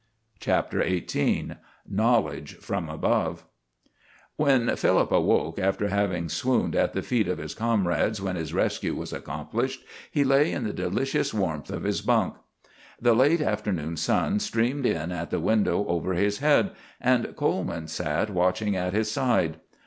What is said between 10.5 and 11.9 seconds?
in the delicious warmth of